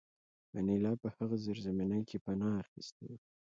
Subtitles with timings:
[0.57, 3.17] انیلا په هغه زیرزمینۍ کې پناه اخیستې وه